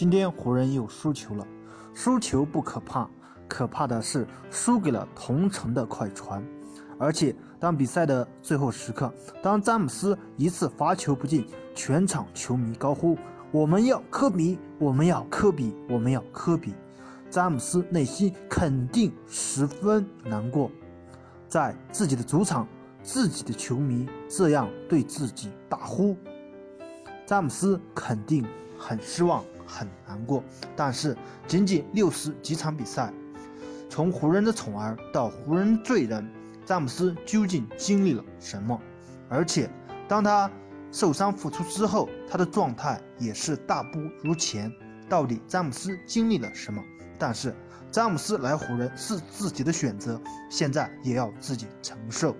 [0.00, 1.46] 今天湖人又输球了，
[1.92, 3.06] 输球不可怕，
[3.46, 6.42] 可怕的是输给了同城的快船。
[6.98, 13.14] 而且当比赛的最后时刻，当詹姆斯一次罚球不进，全场球迷高呼
[13.52, 16.72] ：“我们要科比，我们要科比，我们要科比。”
[17.28, 20.70] 詹姆斯内心肯定十分难过，
[21.46, 22.66] 在自己的主场，
[23.02, 26.16] 自己的球迷这样对自己大呼，
[27.26, 28.46] 詹姆斯肯定
[28.78, 29.44] 很失望。
[29.70, 30.42] 很难过，
[30.74, 31.16] 但是
[31.46, 33.12] 仅仅六十几场比赛，
[33.88, 36.28] 从湖人的宠儿到湖人罪人，
[36.66, 38.78] 詹姆斯究竟经历了什么？
[39.28, 39.70] 而且，
[40.08, 40.50] 当他
[40.90, 44.72] 受伤复出之后，他的状态也是大不如前。
[45.08, 46.82] 到底詹姆斯经历了什么？
[47.18, 47.54] 但是，
[47.90, 52.36] 詹姆斯来湖人是自己的选择，现在也要自己承受。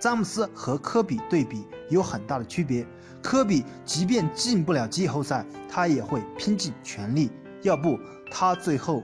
[0.00, 2.86] 詹姆斯和科比对比有很大的区别。
[3.22, 7.30] 科比即便进不了季后赛，他也会拼尽全力。
[7.62, 7.98] 要不，
[8.30, 9.02] 他最后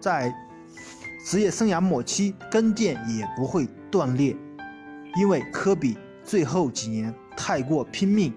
[0.00, 0.32] 在
[1.24, 4.36] 职业生涯末期跟腱也不会断裂。
[5.16, 8.32] 因为科比最后几年太过拼命。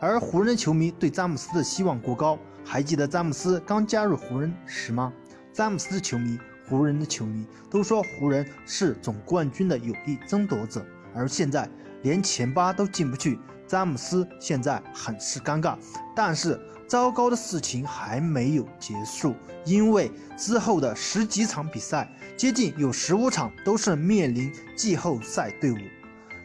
[0.00, 2.38] 而湖人球迷对詹姆斯的希望过高。
[2.64, 5.12] 还记得詹姆斯刚加入湖人时吗？
[5.52, 6.38] 詹姆斯的球迷。
[6.68, 11.70] 湖人的球迷都说湖人是总冠军的有力争夺者，而现在
[12.06, 15.76] 连前八都进不去，詹姆斯现在很是尴尬。
[16.14, 25.76] 但是糟糕的事情还没有结束，因为之后的十几场比赛，接近有十五场都是面临季后赛队伍，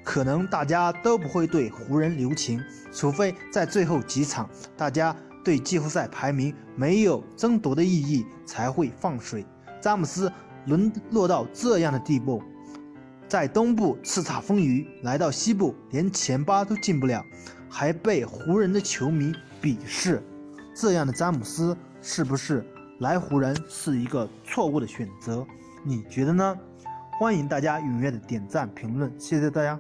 [0.04, 2.60] 可能大家都不会对湖人留情，
[2.92, 9.46] 除非在最后几场，大家对季后赛排名没有争夺的意义，才会放水。
[9.80, 10.32] 詹姆斯
[10.66, 12.42] 沦落到这样的地步，
[13.32, 17.26] 在东部叱咤风云，来到西部连前八都进不了，
[17.70, 20.22] 还被湖人的球迷鄙视。
[20.76, 22.62] 这样的詹姆斯是不是
[23.00, 25.48] 来湖人是一个错误的选择？
[25.86, 26.60] 你觉得呢？
[27.22, 29.80] 欢迎大家踊跃的点赞评论，谢谢大家。